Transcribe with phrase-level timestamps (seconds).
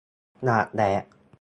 [0.45, 1.03] อยากแดก